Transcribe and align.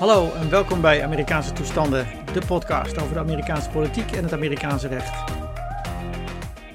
Hallo 0.00 0.32
en 0.32 0.50
welkom 0.50 0.80
bij 0.80 1.04
Amerikaanse 1.04 1.52
Toestanden, 1.52 2.06
de 2.32 2.46
podcast 2.46 3.00
over 3.00 3.14
de 3.14 3.20
Amerikaanse 3.20 3.70
politiek 3.70 4.12
en 4.12 4.22
het 4.22 4.32
Amerikaanse 4.32 4.88
recht. 4.88 5.30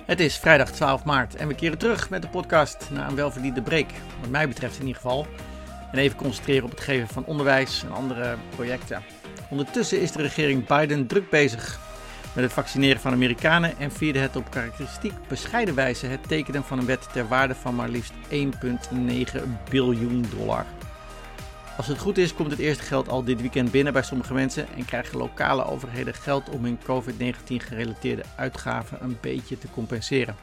Het 0.06 0.20
is 0.20 0.38
vrijdag 0.38 0.72
12 0.72 1.04
maart 1.04 1.36
en 1.36 1.48
we 1.48 1.56
keren 1.56 1.78
terug 1.78 2.10
met 2.10 2.22
de 2.22 2.28
podcast 2.28 2.90
na 2.92 3.08
een 3.08 3.16
welverdiende 3.16 3.62
break, 3.62 3.90
wat 4.22 4.30
mij 4.30 4.48
betreft 4.48 4.76
in 4.76 4.86
ieder 4.86 5.02
geval. 5.02 5.28
En 5.92 5.98
even 5.98 6.18
concentreren 6.18 6.64
op 6.64 6.70
het 6.70 6.80
geven 6.80 7.08
van 7.08 7.26
onderwijs 7.26 7.84
en 7.84 7.92
andere 7.92 8.36
projecten. 8.50 9.04
Ondertussen 9.50 10.02
is 10.02 10.12
de 10.12 10.22
regering 10.22 10.68
Biden 10.68 11.08
druk 11.08 11.30
bezig 11.30 11.80
met 12.34 12.44
het 12.44 12.54
vaccineren 12.54 13.02
van 13.02 13.14
Amerikanen 13.14 13.78
en 13.78 13.92
vierde 13.92 14.20
het 14.20 14.36
op 14.36 14.50
karakteristiek 14.50 15.14
bescheiden 15.28 15.76
wijze 15.76 16.06
het 16.06 16.28
tekenen 16.28 16.64
van 16.64 16.80
een 16.80 16.86
wet 16.86 17.08
ter 17.12 17.28
waarde 17.28 17.56
van 17.56 17.76
maar 17.76 17.90
liefst 17.90 18.14
1,9 18.30 19.42
biljoen 19.70 20.26
dollar. 20.38 20.66
Als 21.78 21.88
het 21.88 21.98
goed 21.98 22.18
is, 22.18 22.34
komt 22.34 22.52
het 22.52 22.60
eerste 22.60 22.84
geld 22.84 23.10
al 23.10 23.24
dit 23.24 23.42
weekend 23.42 23.72
binnen 23.72 23.94
bij 23.94 24.02
sommige 24.02 24.34
mensen 24.34 24.68
en 24.76 24.86
krijgen 24.86 25.18
lokale 25.18 25.66
overheden 25.66 26.14
geld 26.14 26.50
om 26.50 26.64
hun 26.64 26.80
COVID-19 26.80 27.36
gerelateerde 27.48 28.24
uitgaven 28.38 29.04
een 29.04 29.18
beetje 29.22 29.58
te 29.58 29.70
compenseren. 29.70 30.36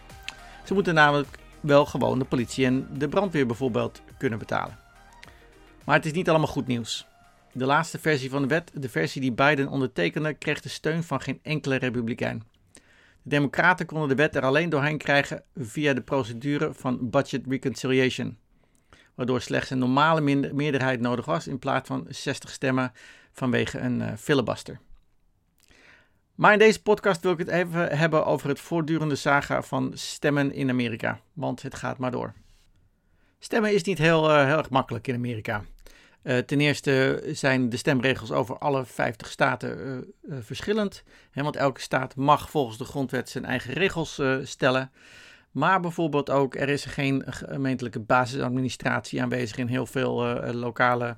Ze 0.65 0.75
moeten 0.75 0.95
namelijk 0.95 1.39
wel 1.61 1.87
gewoon 1.87 2.19
de 2.19 2.25
politie 2.25 2.67
en 2.67 2.89
de 2.99 3.09
brandweer 3.09 3.47
bijvoorbeeld 3.47 4.03
kunnen 4.19 4.39
betalen. 4.39 4.79
Maar 5.85 5.97
het 5.97 6.07
is 6.07 6.13
niet 6.13 6.29
allemaal 6.29 6.49
goed 6.49 6.67
nieuws. 6.67 7.07
De 7.53 7.67
laatste 7.67 7.99
versie 7.99 8.31
van 8.31 8.43
de 8.43 8.49
wet, 8.49 8.71
de 8.75 8.89
versie 8.89 9.21
die 9.21 9.33
Biden 9.33 9.69
ondertekende, 9.69 10.35
kreeg 10.35 10.61
de 10.61 10.69
steun 10.69 11.03
van 11.03 11.21
geen 11.21 11.39
enkele 11.43 11.77
republikein. 11.77 12.43
De 12.73 12.81
Democraten 13.23 13.87
konden 13.87 14.09
de 14.09 14.15
wet 14.15 14.37
er 14.37 14.43
alleen 14.43 14.71
doorheen 14.71 14.99
krijgen 14.99 15.43
via 15.57 15.93
de 15.93 16.03
procedure 16.03 16.73
van 16.73 17.11
budget 17.11 17.43
reconciliation 17.49 18.37
waardoor 19.15 19.41
slechts 19.41 19.71
een 19.71 19.79
normale 19.79 20.21
meerderheid 20.53 21.01
nodig 21.01 21.25
was 21.25 21.47
in 21.47 21.59
plaats 21.59 21.89
van 21.89 22.07
60 22.09 22.51
stemmen 22.51 22.93
vanwege 23.33 23.79
een 23.79 24.01
uh, 24.01 24.13
filibuster. 24.19 24.81
Maar 26.35 26.53
in 26.53 26.59
deze 26.59 26.83
podcast 26.83 27.23
wil 27.23 27.33
ik 27.33 27.39
het 27.39 27.49
even 27.49 27.99
hebben 27.99 28.27
over 28.27 28.49
het 28.49 28.61
voortdurende 28.61 29.17
saga 29.17 29.63
van 29.63 29.93
stemmen 29.95 30.53
in 30.53 30.71
Amerika, 30.71 31.21
want 31.33 31.63
het 31.63 31.75
gaat 31.75 31.99
maar 31.99 32.11
door. 32.11 32.33
Stemmen 33.39 33.75
is 33.75 33.83
niet 33.83 33.99
heel, 33.99 34.31
uh, 34.31 34.45
heel 34.45 34.57
erg 34.57 34.71
makkelijk 34.71 35.09
in 35.09 35.15
Amerika. 35.15 35.65
Uh, 36.23 36.39
ten 36.39 36.61
eerste 36.61 37.23
zijn 37.33 37.69
de 37.69 37.77
stemregels 37.77 38.33
over 38.33 38.59
alle 38.59 38.85
50 38.85 39.29
staten 39.29 40.05
verschillend, 40.29 41.03
hè, 41.31 41.43
want 41.43 41.57
elke 41.57 41.81
staat 41.81 42.17
mag 42.17 42.51
volgens 42.51 42.79
de 42.79 42.85
grondwet 42.85 43.29
zijn 43.29 43.45
eigen 43.45 43.73
regels 43.73 44.21
stellen. 44.43 44.91
Maar 45.53 45.81
bijvoorbeeld 45.81 46.31
ook, 46.31 46.55
er 46.55 46.69
is 46.69 46.85
geen 46.85 47.23
gemeentelijke 47.27 48.01
basisadministratie 48.01 49.23
aanwezig 49.23 49.57
in 49.57 49.67
heel 49.67 49.87
veel 49.87 50.45
uh, 50.47 50.53
lokale, 50.53 51.17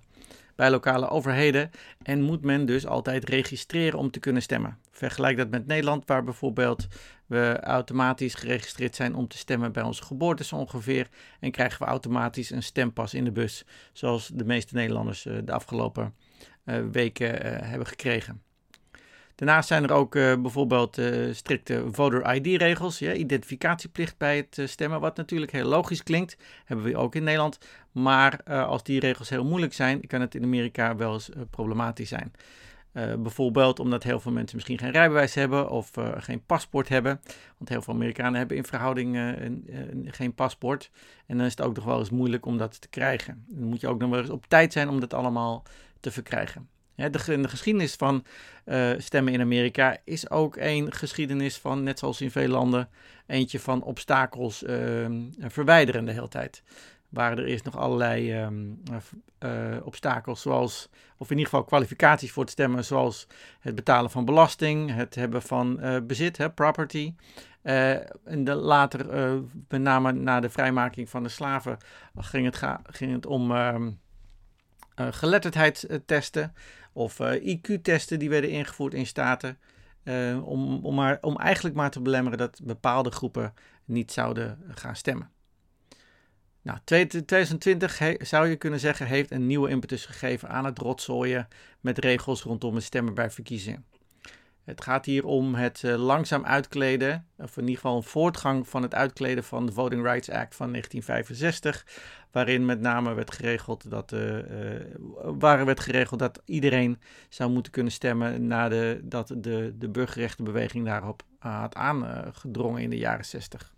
bij 0.54 0.70
lokale 0.70 1.08
overheden. 1.08 1.70
En 2.02 2.22
moet 2.22 2.42
men 2.42 2.66
dus 2.66 2.86
altijd 2.86 3.28
registreren 3.28 3.98
om 3.98 4.10
te 4.10 4.18
kunnen 4.18 4.42
stemmen. 4.42 4.78
Vergelijk 4.90 5.36
dat 5.36 5.50
met 5.50 5.66
Nederland, 5.66 6.06
waar 6.06 6.24
bijvoorbeeld 6.24 6.86
we 7.26 7.60
automatisch 7.60 8.34
geregistreerd 8.34 8.94
zijn 8.94 9.14
om 9.14 9.28
te 9.28 9.38
stemmen 9.38 9.72
bij 9.72 9.82
onze 9.82 10.02
geboorte 10.02 10.56
ongeveer. 10.56 11.08
En 11.40 11.50
krijgen 11.50 11.78
we 11.78 11.90
automatisch 11.90 12.50
een 12.50 12.62
stempas 12.62 13.14
in 13.14 13.24
de 13.24 13.32
bus, 13.32 13.64
zoals 13.92 14.30
de 14.34 14.44
meeste 14.44 14.74
Nederlanders 14.74 15.24
uh, 15.24 15.38
de 15.44 15.52
afgelopen 15.52 16.14
weken 16.92 17.28
hebben 17.66 17.86
gekregen. 17.86 18.42
Daarnaast 19.34 19.68
zijn 19.68 19.82
er 19.82 19.92
ook 19.92 20.14
uh, 20.14 20.34
bijvoorbeeld 20.36 20.98
uh, 20.98 21.34
strikte 21.34 21.84
voter 21.90 22.34
ID-regels, 22.34 23.02
identificatieplicht 23.02 24.18
bij 24.18 24.36
het 24.36 24.58
uh, 24.58 24.66
stemmen, 24.66 25.00
wat 25.00 25.16
natuurlijk 25.16 25.52
heel 25.52 25.68
logisch 25.68 26.02
klinkt, 26.02 26.36
hebben 26.64 26.86
we 26.86 26.96
ook 26.96 27.14
in 27.14 27.24
Nederland. 27.24 27.58
Maar 27.92 28.42
als 28.44 28.82
die 28.82 29.00
regels 29.00 29.28
heel 29.28 29.44
moeilijk 29.44 29.72
zijn, 29.72 30.06
kan 30.06 30.20
het 30.20 30.34
in 30.34 30.42
Amerika 30.42 30.96
wel 30.96 31.12
eens 31.12 31.30
problematisch 31.50 32.08
zijn. 32.08 32.32
bijvoorbeeld 33.22 33.78
omdat 33.78 34.02
heel 34.02 34.20
veel 34.20 34.32
mensen 34.32 34.56
misschien 34.56 34.78
geen 34.78 34.90
rijbewijs 34.90 35.34
hebben 35.34 35.70
of 35.70 35.90
geen 36.16 36.44
paspoort 36.46 36.88
hebben. 36.88 37.20
Want 37.58 37.70
heel 37.70 37.82
veel 37.82 37.94
Amerikanen 37.94 38.34
hebben 38.34 38.56
in 38.56 38.64
verhouding 38.64 39.18
geen 40.04 40.34
paspoort. 40.34 40.90
En 41.26 41.36
dan 41.36 41.46
is 41.46 41.56
het 41.56 41.66
ook 41.66 41.76
nog 41.76 41.84
wel 41.84 41.98
eens 41.98 42.10
moeilijk 42.10 42.46
om 42.46 42.58
dat 42.58 42.80
te 42.80 42.88
krijgen. 42.88 43.44
Dan 43.48 43.68
moet 43.68 43.80
je 43.80 43.88
ook 43.88 43.98
nog 43.98 44.10
wel 44.10 44.20
eens 44.20 44.30
op 44.30 44.46
tijd 44.46 44.72
zijn 44.72 44.88
om 44.88 45.00
dat 45.00 45.14
allemaal 45.14 45.62
te 46.00 46.10
verkrijgen. 46.10 46.68
De, 46.94 47.10
de, 47.10 47.48
geschiedenis 47.48 47.94
van 47.94 48.24
uh, 48.66 48.90
stemmen 48.98 49.32
in 49.32 49.40
Amerika 49.40 49.96
is 50.04 50.30
ook 50.30 50.56
een 50.56 50.92
geschiedenis 50.92 51.56
van, 51.56 51.82
net 51.82 51.98
zoals 51.98 52.20
in 52.20 52.30
veel 52.30 52.48
landen, 52.48 52.88
eentje 53.26 53.60
van 53.60 53.82
obstakels 53.82 54.62
uh, 54.62 55.06
verwijderen 55.38 56.04
de 56.04 56.12
hele 56.12 56.28
tijd. 56.28 56.62
Waren 57.08 57.38
er 57.38 57.44
eerst 57.44 57.64
nog 57.64 57.76
allerlei 57.76 58.42
um, 58.42 58.82
uh, 59.40 59.76
obstakels, 59.82 60.40
zoals, 60.40 60.88
of 61.16 61.30
in 61.30 61.36
ieder 61.36 61.52
geval 61.52 61.64
kwalificaties 61.64 62.32
voor 62.32 62.42
het 62.42 62.52
stemmen, 62.52 62.84
zoals 62.84 63.26
het 63.60 63.74
betalen 63.74 64.10
van 64.10 64.24
belasting, 64.24 64.94
het 64.94 65.14
hebben 65.14 65.42
van 65.42 65.80
bezit, 66.06 66.36
hè, 66.36 66.50
property. 66.50 67.14
en 67.62 68.44
de, 68.44 68.54
later, 68.54 69.06
met 69.68 69.80
name 69.80 70.12
na 70.12 70.40
de 70.40 70.50
vrijmaking 70.50 71.10
van 71.10 71.22
de 71.22 71.28
slaven, 71.28 71.78
ging 72.16 72.44
het, 72.44 72.60
ging 72.90 73.12
het 73.12 73.26
om 73.26 73.50
um, 73.50 74.00
geletterdheidstesten 74.96 76.52
of 76.94 77.20
uh, 77.20 77.46
IQ-testen 77.46 78.18
die 78.18 78.30
werden 78.30 78.50
ingevoerd 78.50 78.94
in 78.94 79.06
staten. 79.06 79.58
Uh, 80.04 80.46
om, 80.46 80.84
om, 80.84 80.94
maar, 80.94 81.18
om 81.20 81.36
eigenlijk 81.36 81.76
maar 81.76 81.90
te 81.90 82.00
belemmeren 82.00 82.38
dat 82.38 82.60
bepaalde 82.62 83.10
groepen 83.10 83.54
niet 83.84 84.12
zouden 84.12 84.58
gaan 84.68 84.96
stemmen. 84.96 85.30
Nou, 86.62 86.78
2020 86.84 88.00
zou 88.18 88.48
je 88.48 88.56
kunnen 88.56 88.80
zeggen 88.80 89.06
heeft 89.06 89.30
een 89.30 89.46
nieuwe 89.46 89.70
impetus 89.70 90.06
gegeven 90.06 90.48
aan 90.48 90.64
het 90.64 90.78
rotzooien 90.78 91.48
met 91.80 91.98
regels 91.98 92.42
rondom 92.42 92.74
het 92.74 92.84
stemmen 92.84 93.14
bij 93.14 93.30
verkiezingen. 93.30 93.84
Het 94.64 94.80
gaat 94.80 95.04
hier 95.04 95.24
om 95.24 95.54
het 95.54 95.82
uh, 95.84 95.94
langzaam 95.94 96.44
uitkleden, 96.44 97.26
of 97.36 97.56
in 97.56 97.62
ieder 97.62 97.74
geval 97.74 97.96
een 97.96 98.02
voortgang 98.02 98.68
van 98.68 98.82
het 98.82 98.94
uitkleden 98.94 99.44
van 99.44 99.66
de 99.66 99.72
Voting 99.72 100.02
Rights 100.02 100.30
Act 100.30 100.56
van 100.56 100.70
1965, 100.70 101.86
waarin 102.30 102.64
met 102.64 102.80
name 102.80 103.14
werd 103.14 103.34
geregeld 103.34 103.90
dat, 103.90 104.12
uh, 104.12 105.64
werd 105.64 105.80
geregeld 105.80 106.20
dat 106.20 106.42
iedereen 106.44 107.00
zou 107.28 107.50
moeten 107.50 107.72
kunnen 107.72 107.92
stemmen 107.92 108.46
nadat 108.46 109.28
de, 109.28 109.40
de, 109.40 109.74
de 109.78 109.88
burgerrechtenbeweging 109.88 110.84
daarop 110.84 111.22
had 111.38 111.74
aangedrongen 111.74 112.82
in 112.82 112.90
de 112.90 112.98
jaren 112.98 113.24
60. 113.24 113.74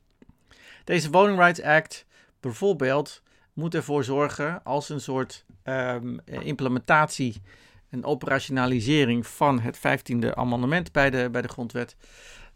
Deze 0.85 1.11
Voting 1.11 1.39
Rights 1.39 1.63
Act 1.63 2.07
bijvoorbeeld 2.41 3.23
moet 3.53 3.75
ervoor 3.75 4.05
zorgen 4.05 4.65
als 4.65 4.89
een 4.89 5.01
soort 5.01 5.45
um, 5.65 6.21
implementatie 6.25 7.43
een 7.91 8.05
operationalisering 8.05 9.27
van 9.27 9.61
het 9.61 9.79
15e 9.79 10.35
amendement 10.35 10.93
bij 10.93 11.11
de, 11.11 11.29
bij 11.31 11.43
de 11.43 11.49
grondwet. 11.49 11.97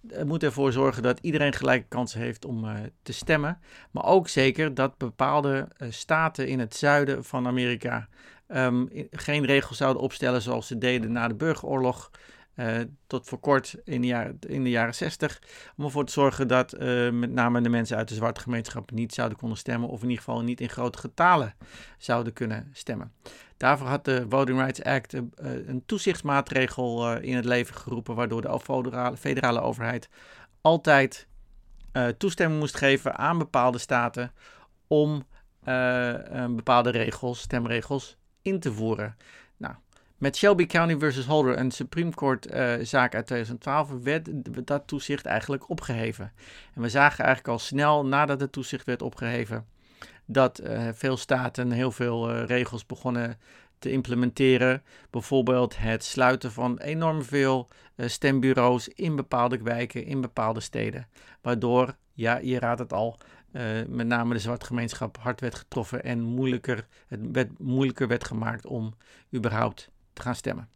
Het 0.08 0.26
moet 0.26 0.42
ervoor 0.42 0.72
zorgen 0.72 1.02
dat 1.02 1.18
iedereen 1.20 1.52
gelijke 1.52 1.88
kansen 1.88 2.20
heeft 2.20 2.44
om 2.44 2.64
uh, 2.64 2.74
te 3.02 3.12
stemmen. 3.12 3.58
Maar 3.91 4.04
ook 4.04 4.28
zeker 4.28 4.74
dat 4.74 4.98
bepaalde 4.98 5.68
uh, 5.78 5.88
staten 5.91 6.48
in 6.48 6.58
het 6.58 6.76
zuiden 6.76 7.24
van 7.24 7.46
Amerika 7.46 8.08
um, 8.48 8.88
geen 9.10 9.44
regels 9.44 9.76
zouden 9.76 10.02
opstellen 10.02 10.42
zoals 10.42 10.66
ze 10.66 10.78
deden 10.78 11.12
na 11.12 11.28
de 11.28 11.34
burgeroorlog. 11.34 12.10
Uh, 12.60 12.78
tot 13.06 13.28
voor 13.28 13.38
kort 13.38 13.76
in 13.84 14.00
de, 14.00 14.06
jaren, 14.06 14.38
in 14.47 14.65
de 14.65 14.71
jaren 14.71 14.94
60. 14.94 15.43
Om 15.76 15.84
ervoor 15.84 16.04
te 16.04 16.12
zorgen 16.12 16.48
dat 16.48 16.78
met 17.12 17.32
name 17.32 17.60
de 17.60 17.69
mensen 17.69 17.97
uit 17.97 18.09
de 18.09 18.15
zwarte 18.15 18.41
gemeenschap 18.41 18.91
niet 18.91 19.15
zouden 19.15 19.38
kunnen 19.38 19.56
stemmen. 19.56 19.88
Of 19.88 20.03
in 20.03 20.09
ieder 20.09 20.25
geval 20.25 20.43
niet 20.43 20.60
in 20.60 20.69
grote 20.69 20.98
getalen 20.98 21.54
zouden 21.98 22.32
kunnen 22.32 22.71
stemmen. 22.72 23.12
Daarvoor 23.56 23.87
had 23.87 24.04
de 24.04 24.26
Voting 24.28 24.59
Rights 24.59 24.82
Act 24.82 25.15
uh, 25.15 25.22
een 25.43 25.82
toezichtsmaatregel 25.87 27.16
in 27.16 27.37
het 27.37 27.44
leven 27.44 27.75
geroepen, 27.75 28.15
waardoor 28.15 28.41
de 28.41 28.59
federale, 28.60 29.16
federale 29.16 29.60
overheid 29.60 30.09
altijd 30.60 31.27
toestemming 32.19 32.60
moest 32.60 32.77
geven 32.77 33.16
aan 33.16 33.39
bepaalde 33.39 33.78
staten 33.78 34.33
om 34.86 35.27
bepaalde 36.56 36.91
regels, 36.91 37.41
stemregels, 37.41 38.16
in 38.42 38.60
te 38.60 38.72
voeren. 38.72 39.16
Met 40.20 40.36
Shelby 40.36 40.66
County 40.66 40.98
versus 40.98 41.26
Holder, 41.26 41.58
een 41.58 41.70
Supreme 41.70 42.10
Court 42.10 42.46
zaak 42.82 43.14
uit 43.14 43.26
2012, 43.26 43.90
werd 44.02 44.28
dat 44.66 44.86
toezicht 44.86 45.26
eigenlijk 45.26 45.68
opgeheven. 45.68 46.32
En 46.74 46.82
we 46.82 46.88
zagen 46.88 47.24
eigenlijk 47.24 47.54
al 47.54 47.58
snel 47.58 48.06
nadat 48.06 48.40
het 48.40 48.52
toezicht 48.52 48.86
werd 48.86 49.02
opgeheven 49.02 49.66
dat 50.26 50.60
uh, 50.60 50.88
veel 50.92 51.16
staten 51.16 51.70
heel 51.70 51.90
veel 51.90 52.30
uh, 52.30 52.44
regels 52.44 52.86
begonnen 52.86 53.38
te 53.78 53.90
implementeren. 53.90 54.82
Bijvoorbeeld 55.10 55.78
het 55.78 56.04
sluiten 56.04 56.52
van 56.52 56.78
enorm 56.78 57.22
veel 57.22 57.68
stembureaus 57.96 58.88
in 58.88 59.16
bepaalde 59.16 59.62
wijken, 59.62 60.04
in 60.04 60.20
bepaalde 60.20 60.60
steden. 60.60 61.08
Waardoor, 61.40 61.96
ja, 62.12 62.38
je 62.38 62.58
raadt 62.58 62.80
het 62.80 62.92
al, 62.92 63.18
met 63.88 64.06
name 64.06 64.34
de 64.34 64.40
zwarte 64.40 64.66
gemeenschap 64.66 65.18
hard 65.20 65.40
werd 65.40 65.54
getroffen 65.54 66.04
en 66.04 66.20
moeilijker, 66.20 66.86
het 67.06 67.20
werd, 67.32 67.58
moeilijker 67.58 68.08
werd 68.08 68.24
gemaakt 68.24 68.66
om 68.66 68.94
überhaupt 69.34 69.90
gaan 70.20 70.34
stemmen 70.34 70.68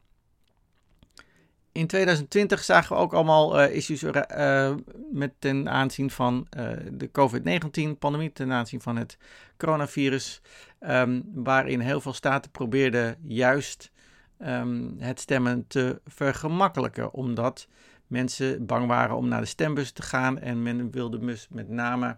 in 1.74 1.86
2020 1.86 2.64
zagen 2.64 2.96
we 2.96 3.02
ook 3.02 3.12
allemaal 3.12 3.60
uh, 3.60 3.74
issues 3.74 4.02
uh, 4.02 4.74
met 5.12 5.32
ten 5.38 5.68
aanzien 5.68 6.10
van 6.10 6.46
uh, 6.56 6.70
de 6.92 7.10
COVID-19-pandemie, 7.10 8.32
ten 8.32 8.52
aanzien 8.52 8.80
van 8.80 8.96
het 8.96 9.18
coronavirus, 9.56 10.40
um, 10.80 11.22
waarin 11.34 11.80
heel 11.80 12.00
veel 12.00 12.12
staten 12.12 12.50
probeerden 12.50 13.16
juist 13.22 13.90
ehm, 14.38 14.88
het 14.98 15.20
stemmen 15.20 15.66
te 15.66 16.00
vergemakkelijken, 16.06 17.12
omdat 17.12 17.68
mensen 18.06 18.66
bang 18.66 18.86
waren 18.86 19.16
om 19.16 19.28
naar 19.28 19.40
de 19.40 19.46
stembus 19.46 19.90
te 19.90 20.02
gaan 20.02 20.38
en 20.38 20.62
men 20.62 20.90
wilde 20.90 21.18
dus 21.18 21.48
met 21.50 21.68
name 21.68 22.16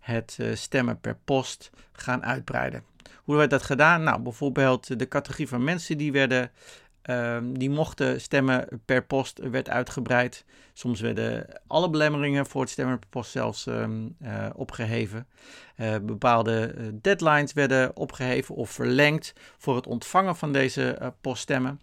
het 0.00 0.38
stemmen 0.54 1.00
per 1.00 1.18
post 1.24 1.70
gaan 1.92 2.24
uitbreiden. 2.24 2.82
Hoe 3.16 3.36
werd 3.36 3.50
dat 3.50 3.62
gedaan? 3.62 4.02
Nou, 4.02 4.20
bijvoorbeeld 4.20 4.98
de 4.98 5.08
categorie 5.08 5.48
van 5.48 5.64
mensen 5.64 5.98
die 5.98 6.12
werden 6.12 6.50
Ehm, 7.06 7.52
die 7.52 7.70
mochten 7.70 8.20
stemmen 8.20 8.68
per 8.84 9.04
post 9.04 9.38
werd 9.38 9.68
uitgebreid. 9.68 10.44
Soms 10.72 11.00
werden 11.00 11.46
alle 11.66 11.90
belemmeringen 11.90 12.46
voor 12.46 12.60
het 12.60 12.70
stemmen 12.70 12.98
per 12.98 13.08
post 13.08 13.30
zelfs 13.30 13.66
ehm, 13.66 14.08
eh, 14.20 14.46
opgeheven. 14.54 15.26
Uh, 15.76 15.96
bepaalde 16.02 16.66
eh, 16.66 16.84
deadlines 16.92 17.52
werden 17.52 17.96
opgeheven 17.96 18.54
of 18.54 18.70
verlengd 18.70 19.32
voor 19.58 19.76
het 19.76 19.86
ontvangen 19.86 20.36
van 20.36 20.52
deze 20.52 21.12
poststemmen. 21.20 21.80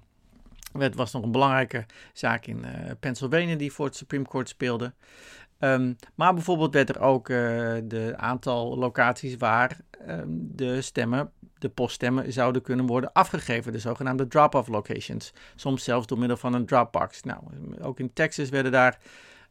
Het 0.77 0.95
was 0.95 1.12
nog 1.12 1.24
een 1.24 1.31
belangrijke 1.31 1.85
zaak 2.13 2.45
in 2.45 2.65
Pennsylvania 3.00 3.56
die 3.56 3.71
voor 3.71 3.85
het 3.85 3.95
Supreme 3.95 4.27
Court 4.27 4.50
speelde. 4.50 4.94
Ehm, 5.63 5.94
maar 6.15 6.33
bijvoorbeeld 6.33 6.74
werd 6.74 6.89
er 6.89 7.00
ook 7.00 7.27
de 7.27 8.13
aantal 8.15 8.77
locaties 8.77 9.38
waar 9.38 9.77
de 10.30 10.81
stemmen 10.81 11.31
de 11.63 11.69
poststemmen 11.69 12.33
zouden 12.33 12.62
kunnen 12.62 12.86
worden 12.86 13.12
afgegeven, 13.12 13.71
de 13.71 13.80
zogenaamde 13.80 14.27
drop-off 14.27 14.68
locations. 14.68 15.33
Soms 15.56 15.83
zelfs 15.83 16.07
door 16.07 16.18
middel 16.18 16.38
van 16.38 16.54
een 16.54 16.65
Dropbox. 16.65 17.24
Nou, 17.24 17.39
ook 17.81 18.00
in 18.00 18.13
Texas 18.13 18.50
werden 18.50 18.71
daar 18.71 18.98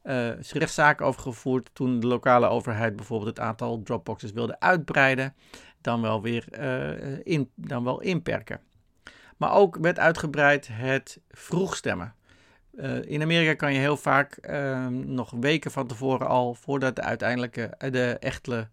uh, 0.04 0.40
rechtszaken 0.40 1.06
over 1.06 1.20
gevoerd 1.20 1.70
toen 1.72 2.00
de 2.00 2.06
lokale 2.06 2.46
overheid 2.46 2.96
bijvoorbeeld 2.96 3.36
het 3.36 3.46
aantal 3.46 3.82
Dropboxes 3.82 4.32
wilde 4.32 4.60
uitbreiden, 4.60 5.34
dan 5.80 6.00
wel 6.00 6.22
weer 6.22 6.44
uh, 6.60 7.18
in, 7.22 7.50
dan 7.54 7.84
wel 7.84 8.00
inperken. 8.00 8.60
Maar 9.36 9.52
ook 9.52 9.76
werd 9.80 9.98
uitgebreid 9.98 10.68
het 10.72 11.20
vroegstemmen. 11.30 12.14
Uh, 12.72 13.02
in 13.04 13.22
Amerika 13.22 13.54
kan 13.54 13.72
je 13.72 13.78
heel 13.78 13.96
vaak 13.96 14.36
ehm, 14.36 15.14
nog 15.14 15.30
weken 15.40 15.70
van 15.70 15.86
tevoren 15.86 16.28
al, 16.28 16.54
voordat 16.54 16.96
de 16.96 17.02
uiteindelijke, 17.02 17.74
de 17.90 18.16
echte 18.20 18.68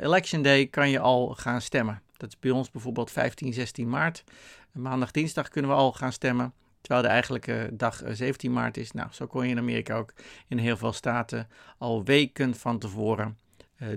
election 0.00 0.42
day, 0.42 0.66
kan 0.66 0.90
je 0.90 0.98
al 0.98 1.34
gaan 1.34 1.60
stemmen. 1.60 2.02
Dat 2.16 2.28
is 2.28 2.38
bij 2.38 2.50
ons 2.50 2.70
bijvoorbeeld 2.70 3.10
15, 3.10 3.52
16 3.52 3.88
maart. 3.88 4.24
Maandag, 4.72 5.10
dinsdag 5.10 5.48
kunnen 5.48 5.70
we 5.70 5.76
al 5.76 5.92
gaan 5.92 6.12
stemmen. 6.12 6.52
Terwijl 6.80 7.06
de 7.06 7.12
eigenlijke 7.12 7.70
dag 7.72 8.02
17 8.12 8.50
eh, 8.50 8.56
maart 8.56 8.76
is. 8.76 8.92
Nou, 8.92 9.08
zo 9.12 9.26
kon 9.26 9.44
je 9.44 9.50
in 9.50 9.58
Amerika 9.58 9.96
ook 9.96 10.12
in 10.48 10.58
heel 10.58 10.76
veel 10.76 10.92
staten 10.92 11.48
al 11.78 12.04
weken 12.04 12.54
van 12.54 12.78
tevoren. 12.78 13.38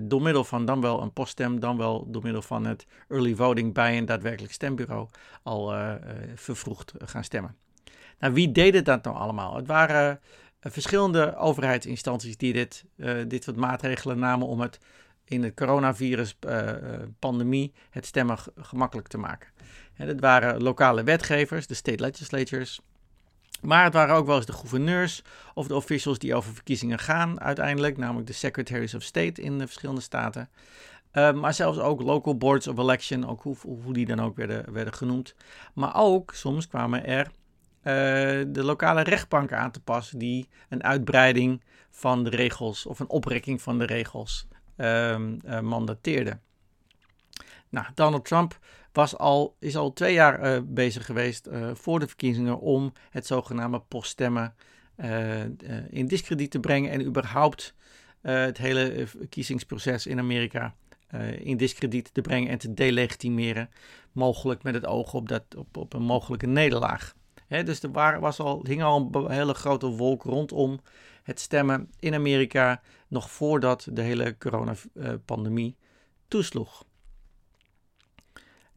Door 0.02 0.22
middel 0.22 0.44
van 0.44 0.64
dan 0.64 0.80
wel 0.80 1.02
een 1.02 1.12
poststem, 1.12 1.60
dan 1.60 1.76
wel 1.76 2.10
door 2.10 2.22
middel 2.22 2.42
van 2.42 2.64
het 2.64 2.86
early 3.08 3.34
voting 3.34 3.74
bij 3.74 3.98
een 3.98 4.04
daadwerkelijk 4.04 4.52
stembureau 4.52 5.08
al 5.42 5.74
vervroegd 6.34 6.92
gaan 6.98 7.24
stemmen. 7.24 7.56
Nou, 8.20 8.34
wie 8.34 8.52
deden 8.52 8.84
dat 8.84 9.04
nou 9.04 9.16
allemaal? 9.16 9.56
Het 9.56 9.66
waren 9.66 10.20
verschillende 10.60 11.36
overheidsinstanties 11.36 12.36
die 12.36 12.52
dit, 12.52 12.84
dit 13.26 13.44
soort 13.44 13.56
maatregelen 13.56 14.18
namen 14.18 14.46
om 14.46 14.60
het 14.60 14.78
in 15.30 15.40
de 15.40 15.54
coronavirus-pandemie 15.54 17.72
eh, 17.74 17.80
het 17.90 18.06
stemmen 18.06 18.38
gemakkelijk 18.56 19.08
te 19.08 19.18
maken. 19.18 19.48
En 19.94 20.06
dat 20.06 20.20
waren 20.20 20.62
lokale 20.62 21.02
wetgevers, 21.02 21.66
de 21.66 21.74
state 21.74 22.02
legislatures. 22.02 22.80
Maar 23.60 23.84
het 23.84 23.92
waren 23.92 24.14
ook 24.14 24.26
wel 24.26 24.36
eens 24.36 24.46
de 24.46 24.52
gouverneurs 24.52 25.22
of 25.54 25.66
de 25.66 25.74
officials 25.74 26.18
die 26.18 26.34
over 26.34 26.54
verkiezingen 26.54 26.98
gaan 26.98 27.40
uiteindelijk, 27.40 27.96
namelijk 27.96 28.26
de 28.26 28.32
secretaries 28.32 28.94
of 28.94 29.02
state 29.02 29.42
in 29.42 29.58
de 29.58 29.66
verschillende 29.66 30.00
staten. 30.00 30.48
Uh, 31.12 31.32
maar 31.32 31.54
zelfs 31.54 31.78
ook 31.78 32.02
local 32.02 32.36
boards 32.36 32.66
of 32.66 32.78
election, 32.78 33.28
ook 33.28 33.42
hoe, 33.42 33.56
hoe 33.62 33.92
die 33.92 34.06
dan 34.06 34.20
ook 34.20 34.36
werden, 34.36 34.72
werden 34.72 34.94
genoemd. 34.94 35.34
Maar 35.74 35.96
ook 35.96 36.34
soms 36.34 36.68
kwamen 36.68 37.06
er 37.06 37.26
uh, 37.26 37.32
de 37.82 38.60
lokale 38.62 39.02
rechtbanken 39.02 39.58
aan 39.58 39.70
te 39.70 39.80
passen 39.80 40.18
die 40.18 40.48
een 40.68 40.84
uitbreiding 40.84 41.62
van 41.90 42.24
de 42.24 42.30
regels 42.30 42.86
of 42.86 43.00
een 43.00 43.08
oprekking 43.08 43.62
van 43.62 43.78
de 43.78 43.86
regels 43.86 44.48
um, 44.76 45.40
mandateerde. 45.62 46.38
Nou, 47.68 47.86
Donald 47.94 48.24
Trump 48.24 48.58
was 48.92 49.16
al, 49.16 49.56
is 49.58 49.76
al 49.76 49.92
twee 49.92 50.12
jaar 50.12 50.54
uh, 50.54 50.60
bezig 50.64 51.06
geweest 51.06 51.48
voor 51.72 51.98
de 51.98 52.06
verkiezingen 52.06 52.60
om 52.60 52.92
het 53.10 53.26
zogenaamde 53.26 53.80
poststemmen 53.80 54.54
in 55.90 56.06
discrediet 56.06 56.50
te 56.50 56.60
brengen 56.60 56.90
en 56.90 57.04
überhaupt 57.04 57.74
het 58.20 58.58
hele 58.58 59.06
verkiezingsproces 59.06 60.06
in 60.06 60.18
Amerika 60.18 60.74
in 61.38 61.56
discrediet 61.56 62.14
te 62.14 62.20
brengen 62.20 62.50
en 62.50 62.58
te 62.58 62.74
delegitimeren, 62.74 63.70
mogelijk 64.12 64.62
met 64.62 64.74
het 64.74 64.86
oog 64.86 65.14
op, 65.14 65.28
dat, 65.28 65.42
op, 65.56 65.76
op 65.76 65.92
een 65.92 66.02
mogelijke 66.02 66.46
nederlaag. 66.46 67.14
Dus 67.50 67.82
er 67.82 68.20
was 68.20 68.38
al, 68.38 68.64
hing 68.66 68.82
al 68.82 69.08
een 69.12 69.30
hele 69.30 69.54
grote 69.54 69.86
wolk 69.86 70.22
rondom 70.22 70.80
het 71.22 71.40
stemmen 71.40 71.90
in 71.98 72.14
Amerika 72.14 72.80
nog 73.08 73.30
voordat 73.30 73.88
de 73.92 74.02
hele 74.02 74.38
coronapandemie 74.38 75.76
toesloeg. 76.28 76.84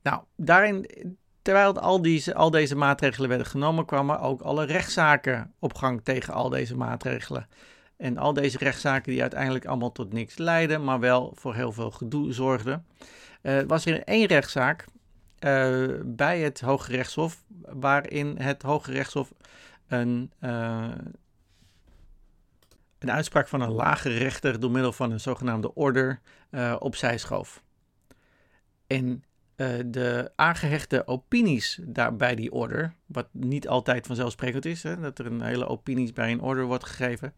Nou, 0.02 0.22
daarin, 0.36 0.90
terwijl 1.42 1.80
al, 1.80 2.02
deze, 2.02 2.34
al 2.36 2.52
deze 2.52 2.76
maatregelen 2.76 3.30
werden 3.30 3.48
genomen, 3.48 3.86
kwamen 3.86 4.20
ook 4.20 4.42
alle 4.42 4.66
rechtszaken 4.66 5.54
op 5.60 5.74
gang 5.74 6.04
tegen 6.04 6.34
al 6.34 6.50
deze 6.50 6.78
maatregelen. 6.78 7.48
En 7.98 8.18
al 8.18 8.34
deze 8.34 8.58
rechtszaken 8.58 9.12
die 9.12 9.22
uiteindelijk 9.22 9.66
allemaal 9.66 9.92
tot 9.92 10.14
niks 10.14 10.38
leidden, 10.38 10.84
maar 10.84 11.00
wel 11.00 11.32
voor 11.36 11.56
heel 11.56 11.72
veel 11.72 11.92
gedoe 11.92 12.34
zorgden. 12.34 12.86
Uh, 13.42 13.62
was 13.68 13.86
er 13.86 14.04
één 14.04 14.26
rechtszaak 14.26 14.86
uh, 15.46 16.00
bij 16.06 16.40
het 16.40 16.62
Hoge 16.62 16.92
Rechtshof, 16.92 17.44
waarin 17.62 18.38
het 18.38 18.62
Hoge 18.62 18.92
Rechtshof 18.92 19.34
een, 19.88 20.32
uh, 20.42 20.92
een 23.00 23.12
uitspraak 23.12 23.48
van 23.48 23.62
een 23.62 23.72
lage 23.72 24.10
rechter 24.10 24.60
door 24.60 24.72
middel 24.72 24.94
van 24.94 25.12
een 25.12 25.20
zogenaamde 25.20 25.74
order 25.74 26.20
uh, 26.52 26.76
opzij 26.80 27.18
schoof. 27.18 27.64
En 28.88 29.24
de 29.86 30.32
aangehechte 30.36 31.08
opinies 31.08 31.80
daar 31.84 32.16
bij 32.16 32.36
die 32.36 32.52
order, 32.52 32.94
wat 33.06 33.28
niet 33.32 33.68
altijd 33.68 34.08
vanzelfsprekend 34.08 34.66
is, 34.66 34.84
hè, 34.84 35.00
dat 35.00 35.20
er 35.20 35.26
een 35.26 35.42
hele 35.42 35.68
opinies 35.68 36.14
bij 36.14 36.32
een 36.32 36.42
order 36.42 36.66
wordt 36.66 36.86
gegeven, 36.86 37.34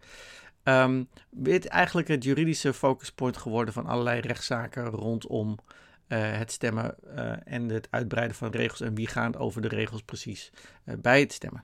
um, 0.64 1.10
werd 1.30 1.68
eigenlijk 1.68 2.08
het 2.08 2.24
juridische 2.24 2.74
focuspunt 2.74 3.38
geworden 3.38 3.74
van 3.74 3.86
allerlei 3.86 4.20
rechtszaken 4.20 4.86
rondom 4.86 5.58
het 6.08 6.52
stemmen 6.52 6.96
en 7.46 7.70
het 7.70 7.88
uitbreiden 7.90 8.36
van 8.36 8.52
regels 8.52 8.82
en 8.82 8.96
wie 8.96 9.08
gaan 9.08 9.36
over 9.36 9.62
de 9.62 9.68
regels 9.68 10.02
precies 10.02 10.52
bij 11.00 11.20
het 11.20 11.34
stemmen. 11.34 11.64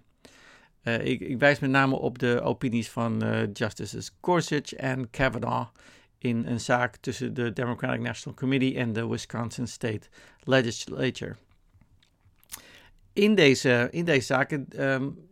Ik, 0.84 1.20
ik, 1.20 1.40
wijs 1.40 1.60
met 1.60 1.70
name 1.70 1.96
op 1.96 2.20
de 2.20 2.42
opinies 2.42 2.90
van 2.90 3.24
Justices 3.54 4.12
Gorsuch 4.22 4.74
en 4.74 5.10
Kavanaugh 5.10 5.72
in 6.18 6.46
een 6.46 6.60
zaak 6.60 6.96
tussen 6.96 7.34
de 7.34 7.54
Democratic 7.54 8.02
National 8.02 8.38
Committee 8.38 8.76
en 8.76 8.94
de 8.94 9.08
Wisconsin 9.08 9.68
State 9.68 10.08
Legislature. 10.44 11.36
In 13.14 13.36
deze, 13.36 13.88
in 13.92 14.06
deze 14.06 14.26
zaken 14.26 14.68
um, 14.80 15.30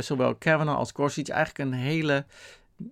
zowel 0.00 0.34
Kavanaugh 0.34 0.78
als 0.78 0.92
Gorsuch 0.92 1.28
eigenlijk 1.28 1.70
een 1.70 1.78
hele, 1.78 2.26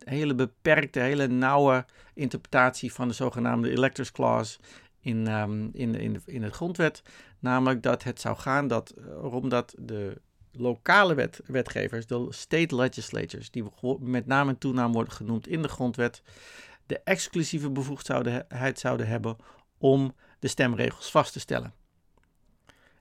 hele 0.05 0.35
beperkte, 0.35 1.01
hele 1.01 1.27
nauwe 1.27 1.85
interpretatie 2.15 2.93
van 2.93 3.09
de 3.09 3.15
zogenaamde 3.15 3.71
Electors 3.71 4.13
Clause 4.13 4.59
in, 5.01 5.27
in, 5.73 5.95
in, 5.95 6.23
in 6.25 6.43
het 6.43 6.55
grondwet. 6.55 7.03
Namelijk 7.39 7.83
dat 7.83 8.03
het 8.03 8.21
zou 8.21 8.37
gaan 8.37 8.69
dat, 8.69 8.95
omdat 9.23 9.75
de 9.79 10.21
lokale 10.53 11.15
wet, 11.15 11.41
wetgevers, 11.47 12.07
de 12.07 12.27
state 12.31 12.77
legislatures, 12.77 13.51
die 13.51 13.65
met 14.01 14.27
naam 14.27 14.49
en 14.49 14.59
toenaam 14.59 14.93
worden 14.93 15.13
genoemd 15.13 15.49
in 15.49 15.63
de 15.63 15.69
grondwet, 15.69 16.23
de 16.87 17.01
exclusieve 17.05 17.71
bevoegdheid 17.71 18.79
zouden 18.79 19.07
hebben 19.07 19.37
om 19.79 20.15
de 20.39 20.49
stemregels 20.49 21.11
vast 21.11 21.33
te 21.33 21.41
stellen. 21.41 21.75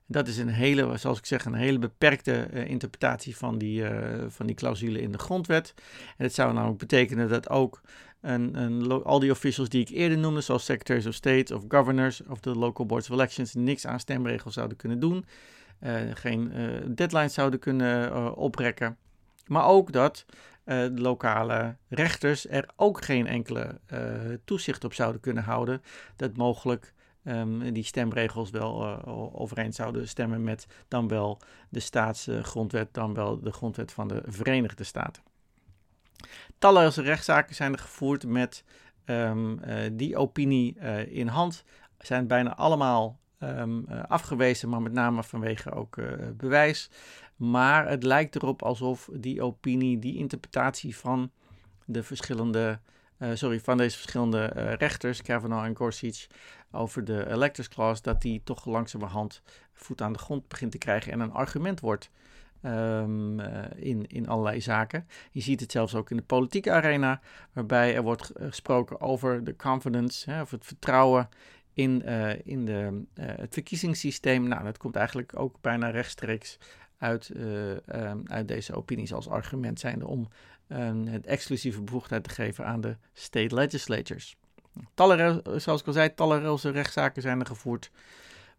Dat 0.06 0.28
is 0.28 0.38
een 0.38 0.48
hele, 0.48 0.96
zoals 0.96 1.18
ik 1.18 1.26
zeg, 1.26 1.44
een 1.44 1.54
hele 1.54 1.78
beperkte 1.78 2.48
uh, 2.52 2.68
interpretatie 2.68 3.36
van 3.36 3.58
die, 3.58 3.80
uh, 3.80 4.24
van 4.28 4.46
die 4.46 4.56
clausule 4.56 5.00
in 5.00 5.12
de 5.12 5.18
grondwet. 5.18 5.74
En 6.16 6.24
het 6.24 6.34
zou 6.34 6.52
namelijk 6.52 6.78
betekenen 6.78 7.28
dat 7.28 7.48
ook 7.48 7.80
een, 8.20 8.62
een, 8.62 9.02
al 9.02 9.18
die 9.18 9.30
officials 9.30 9.68
die 9.68 9.80
ik 9.80 9.88
eerder 9.88 10.18
noemde, 10.18 10.40
zoals 10.40 10.64
secretaries 10.64 11.06
of 11.06 11.14
state 11.14 11.54
of 11.54 11.64
governors 11.68 12.22
of 12.28 12.40
de 12.40 12.54
local 12.54 12.86
boards 12.86 13.10
of 13.10 13.14
elections, 13.14 13.54
niks 13.54 13.86
aan 13.86 14.00
stemregels 14.00 14.54
zouden 14.54 14.76
kunnen 14.76 15.00
doen. 15.00 15.24
Eh, 15.78 15.94
geen 16.14 16.52
eh, 16.52 16.66
deadlines 16.88 17.34
zouden 17.34 17.60
kunnen 17.60 18.10
eh, 18.10 18.32
oprekken. 18.36 18.96
Maar 19.46 19.66
ook 19.66 19.92
dat 19.92 20.24
lokale 20.94 21.76
rechters 21.88 22.48
er 22.48 22.68
ook 22.76 23.04
geen 23.04 23.26
enkele 23.26 23.80
toezicht 24.44 24.84
op 24.84 24.92
zouden 24.92 25.20
kunnen 25.20 25.42
houden. 25.42 25.82
Dat 26.16 26.36
mogelijk 26.36 26.92
um, 27.28 27.72
die 27.72 27.84
stemregels 27.84 28.50
wel 28.50 28.82
uh, 28.82 28.98
overeen 29.40 29.72
zouden 29.72 30.08
stemmen 30.08 30.44
met 30.44 30.66
dan 30.88 31.08
wel 31.08 31.40
de 31.68 31.80
staatsgrondwet, 31.80 32.94
dan 32.94 33.14
wel 33.14 33.40
de 33.40 33.52
grondwet 33.52 33.92
van 33.92 34.08
de 34.08 34.22
Verenigde 34.26 34.84
Staten. 34.84 35.22
Talloze 36.58 37.02
rechtszaken 37.02 37.54
zijn 37.54 37.72
er 37.72 37.78
gevoerd 37.78 38.26
met 38.26 38.64
um, 39.04 39.60
uh, 39.64 39.74
die 39.92 40.16
opinie 40.16 40.76
uh, 40.78 41.16
in 41.16 41.26
hand. 41.26 41.64
Zijn 41.98 42.26
bijna 42.26 42.56
allemaal 42.56 43.18
ehm, 43.38 43.84
afgewezen, 44.08 44.68
maar 44.68 44.82
met 44.82 44.92
name 44.92 45.22
vanwege 45.22 45.72
ook 45.72 45.98
bewijs. 46.36 46.90
Maar 47.36 47.88
het 47.88 48.02
lijkt 48.02 48.34
erop 48.34 48.62
alsof 48.62 49.08
die 49.12 49.42
opinie, 49.42 49.98
die 49.98 50.16
interpretatie 50.16 50.96
van 50.96 51.30
de 51.84 52.02
verschillende, 52.02 52.80
sorry, 53.34 53.60
van 53.60 53.76
deze 53.76 53.96
verschillende 53.96 54.44
rechters, 54.78 55.22
Kavanaugh 55.22 55.66
en 55.66 55.76
Gorsuch, 55.76 56.26
over 56.70 57.04
de 57.04 57.30
electors 57.30 57.68
clause, 57.68 58.02
dat 58.02 58.22
die 58.22 58.40
toch 58.44 58.64
langzamerhand 58.64 59.42
voet 59.72 60.02
aan 60.02 60.12
de 60.12 60.18
grond 60.18 60.48
begint 60.48 60.72
te 60.72 60.78
krijgen 60.78 61.12
en 61.12 61.20
een 61.20 61.32
argument 61.32 61.80
wordt 61.80 62.10
um, 62.62 63.40
in, 63.76 64.06
in 64.06 64.28
allerlei 64.28 64.60
zaken. 64.60 65.06
Je 65.30 65.40
ziet 65.40 65.60
het 65.60 65.72
zelfs 65.72 65.94
ook 65.94 66.10
in 66.10 66.16
de 66.16 66.22
politieke 66.22 66.70
arena, 66.70 67.20
waarbij 67.52 67.94
er 67.94 68.02
wordt 68.02 68.30
gesproken 68.34 69.00
over 69.00 69.44
de 69.44 69.56
confidence, 69.56 70.30
hè, 70.30 70.40
of 70.40 70.50
het 70.50 70.66
vertrouwen 70.66 71.28
in, 71.72 72.02
in 72.44 72.64
de, 72.64 73.02
het 73.20 73.54
verkiezingssysteem. 73.54 74.48
Nou, 74.48 74.64
dat 74.64 74.78
komt 74.78 74.96
eigenlijk 74.96 75.38
ook 75.38 75.60
bijna 75.60 75.88
rechtstreeks 75.88 76.58
uit, 76.98 77.32
um, 77.36 78.22
uit 78.26 78.48
deze 78.48 78.74
opinies 78.74 79.12
als 79.12 79.28
argument 79.28 79.80
zijnde 79.80 80.06
om 80.06 80.28
het 81.06 81.26
exclusieve 81.26 81.82
bevoegdheid 81.82 82.24
te 82.24 82.30
geven 82.30 82.66
aan 82.66 82.80
de 82.80 82.96
state 83.12 83.54
legislatures. 83.54 84.36
Talloze, 84.94 85.42
zoals 85.56 85.80
ik 85.80 85.86
al 85.86 85.92
zei, 85.92 86.14
talloze 86.14 86.70
rechtszaken 86.70 87.22
zijn 87.22 87.40
er 87.40 87.46
gevoerd. 87.46 87.90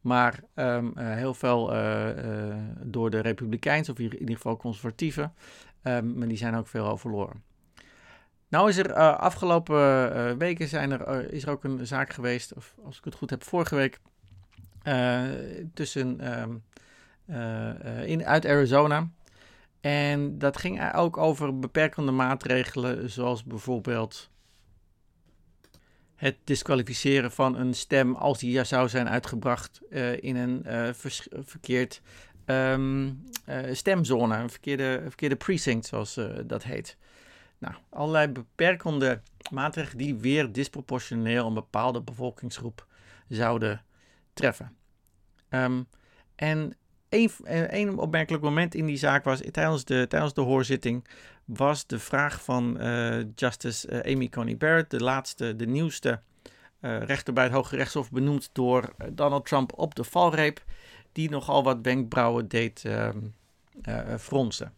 Maar 0.02 0.40
um, 0.56 0.94
uh, 0.98 1.14
heel 1.14 1.34
veel 1.34 1.74
uh, 1.74 2.08
uh, 2.50 2.56
door 2.84 3.10
de 3.10 3.20
Republikeins, 3.20 3.90
of 3.90 4.00
in 4.00 4.20
ieder 4.20 4.36
geval 4.36 4.58
conservatieven. 4.58 5.34
Um, 5.84 6.18
maar 6.18 6.28
die 6.28 6.38
zijn 6.38 6.56
ook 6.56 6.68
veel 6.68 6.86
al 6.86 6.98
verloren. 6.98 7.44
Nou 8.48 8.70
is 8.70 8.78
er 8.78 8.94
afgelopen 8.94 10.38
weken 10.38 10.68
zijn 10.68 10.92
er, 10.92 11.34
is 11.34 11.44
er 11.44 11.50
ook 11.50 11.64
een 11.64 11.88
zaak 11.88 12.14
geweest, 12.14 12.54
of 12.54 12.76
als 12.84 12.98
ik 12.98 13.04
het 13.04 13.16
goed 13.16 13.30
heb, 13.30 13.44
vorige 13.44 13.76
week. 13.76 14.00
tussen, 15.74 16.40
um, 16.42 16.64
in, 18.06 18.26
uit 18.26 18.46
Arizona. 18.46 19.08
En 19.88 20.38
dat 20.38 20.58
ging 20.58 20.94
ook 20.94 21.17
over 21.17 21.60
beperkende 21.60 22.12
maatregelen, 22.12 23.10
zoals 23.10 23.44
bijvoorbeeld 23.44 24.29
het 26.15 26.38
disqualificeren 26.44 27.32
van 27.32 27.56
een 27.56 27.74
stem 27.74 28.15
als 28.15 28.39
die 28.39 28.63
zou 28.63 28.89
zijn 28.89 29.10
uitgebracht 29.10 29.82
uh, 29.89 30.24
in 30.24 30.36
een 30.36 30.63
uh, 30.65 30.89
verkeerd 31.44 32.01
um, 32.46 33.24
uh, 33.50 33.74
stemzone, 33.74 34.38
een 34.38 34.50
verkeerde, 34.50 35.01
verkeerde 35.03 35.36
precinct, 35.36 35.86
zoals 35.86 36.20
dat 36.46 36.63
heet. 36.63 36.98
Nou, 37.58 37.74
allerlei 37.89 38.27
beperkende 38.27 39.22
maatregelen 39.51 39.98
die 39.98 40.15
weer 40.15 40.51
disproportioneel 40.51 41.48
een 41.48 41.53
bepaalde 41.53 42.01
bevolkingsgroep 42.01 42.88
zouden 43.27 43.84
treffen. 44.34 44.77
Um, 45.50 45.88
en 46.36 46.77
een, 47.10 47.98
opmerkelijk 47.98 48.44
moment 48.44 48.76
in 48.76 48.86
die 48.86 48.98
zaak 48.98 49.24
was 49.24 49.42
tijdens 49.52 49.86
de, 49.86 50.06
tijdens 50.08 50.34
de 50.34 50.42
hoorzitting 50.42 51.08
was 51.46 51.88
de 51.88 52.00
vraag 52.00 52.44
van 52.44 52.78
uh, 52.82 53.24
Justice 53.36 54.04
uh, 54.04 54.14
Amy 54.14 54.30
Coney 54.30 54.58
Barrett, 54.58 54.90
de 54.90 55.04
laatste, 55.04 55.56
de 55.56 55.68
nieuwste 55.68 56.22
uh, 56.82 57.02
rechter 57.02 57.34
bij 57.34 57.44
het 57.44 57.54
Hoge 57.54 57.76
Rechtshof, 57.76 58.12
benoemd 58.12 58.50
door 58.54 58.94
Donald 59.12 59.46
Trump 59.46 59.78
op 59.78 59.96
de 59.96 60.04
valreep, 60.04 60.64
die 61.12 61.30
nogal 61.30 61.64
wat 61.64 61.78
wenkbrauwen 61.82 62.48
deed 62.48 62.86
ehm, 62.86 63.18
fronsen. 64.20 64.74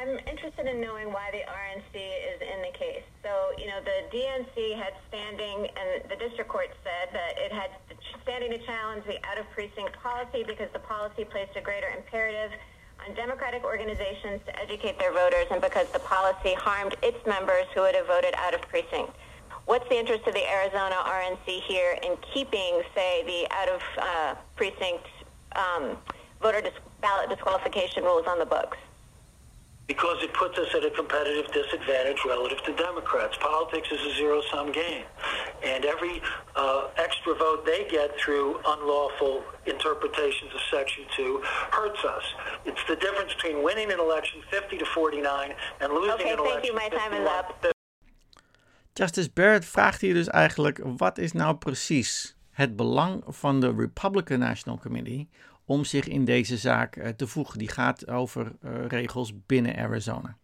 I'm 0.00 0.18
interested 0.24 0.66
in 0.66 0.80
knowing 0.80 1.12
why 1.12 1.30
the 1.30 1.44
RNC 1.44 1.94
is 2.32 2.40
in 2.40 2.60
the 2.62 2.72
case. 2.72 3.04
So, 3.22 3.52
you 3.60 3.66
know, 3.68 3.80
the 3.84 3.98
DNC 4.08 4.74
had 4.80 4.94
standing, 5.08 5.68
and 5.76 6.08
the 6.08 6.16
district 6.16 6.48
court 6.48 6.70
said 6.82 7.12
that 7.12 7.38
it 7.38 7.52
had 7.52 7.70
standing 8.22 8.50
to 8.50 8.58
challenge 8.66 9.04
the 9.06 9.16
out 9.26 9.38
of 9.38 9.50
precinct 9.50 9.92
policy 10.02 10.44
because 10.46 10.68
the 10.72 10.78
policy 10.78 11.24
placed 11.24 11.56
a 11.56 11.60
greater 11.60 11.88
imperative 11.96 12.50
on 13.06 13.14
Democratic 13.14 13.64
organizations 13.64 14.40
to 14.46 14.60
educate 14.60 14.98
their 14.98 15.12
voters 15.12 15.46
and 15.50 15.60
because 15.60 15.88
the 15.92 15.98
policy 16.00 16.54
harmed 16.54 16.94
its 17.02 17.18
members 17.26 17.64
who 17.74 17.80
would 17.82 17.94
have 17.94 18.06
voted 18.06 18.34
out 18.36 18.54
of 18.54 18.60
precinct. 18.62 19.12
What's 19.66 19.88
the 19.88 19.98
interest 19.98 20.26
of 20.26 20.34
the 20.34 20.48
Arizona 20.50 20.96
RNC 21.04 21.62
here 21.62 21.96
in 22.02 22.16
keeping, 22.34 22.82
say, 22.94 23.22
the 23.24 23.54
out 23.54 23.68
of 23.68 23.80
uh, 23.98 24.34
precinct 24.56 25.06
um, 25.54 25.96
voter 26.42 26.60
dis- 26.60 26.72
ballot 27.00 27.28
disqualification 27.28 28.04
rules 28.04 28.26
on 28.26 28.38
the 28.38 28.46
books? 28.46 28.78
Because 29.90 30.22
it 30.22 30.32
puts 30.34 30.56
us 30.56 30.68
at 30.72 30.84
a 30.84 30.90
competitive 30.90 31.50
disadvantage 31.52 32.18
relative 32.24 32.62
to 32.62 32.72
Democrats. 32.76 33.36
Politics 33.40 33.88
is 33.90 34.00
a 34.06 34.14
zero-sum 34.14 34.70
game, 34.70 35.02
and 35.64 35.84
every 35.84 36.22
uh, 36.54 36.86
extra 36.96 37.34
vote 37.34 37.66
they 37.66 37.88
get 37.90 38.08
through 38.20 38.60
unlawful 38.64 39.42
interpretations 39.66 40.54
of 40.54 40.60
Section 40.70 41.02
2 41.16 41.40
hurts 41.72 42.04
us. 42.04 42.22
It's 42.66 42.84
the 42.86 42.94
difference 42.94 43.34
between 43.34 43.64
winning 43.64 43.90
an 43.90 43.98
election 43.98 44.40
50 44.48 44.78
to 44.78 44.86
49 44.94 45.54
and 45.80 45.92
losing 45.92 46.12
okay, 46.12 46.34
an 46.34 46.38
election 46.38 46.52
thank 46.52 46.66
you. 46.66 46.74
My 46.74 46.88
time 46.88 47.12
is 47.12 47.28
up. 47.28 47.74
Justice 48.94 49.30
Barrett 49.30 49.64
vraagt 49.64 50.00
hier 50.00 50.14
dus 50.14 50.28
eigenlijk: 50.28 50.80
wat 50.96 51.18
is 51.18 51.32
nou 51.32 51.54
precies 51.54 52.36
het 52.50 52.76
belang 52.76 53.22
van 53.26 53.60
de 53.60 53.74
Republican 53.76 54.38
National 54.38 54.78
Committee 54.78 55.28
om 55.70 55.84
zich 55.84 56.08
in 56.08 56.24
deze 56.24 56.56
zaak 56.56 56.96
uh, 56.96 57.08
te 57.08 57.26
voegen. 57.26 57.58
Die 57.58 57.68
gaat 57.68 58.08
over 58.08 58.52
uh, 58.64 58.86
regels 58.86 59.32
binnen 59.46 59.76
Arizona. 59.76 60.36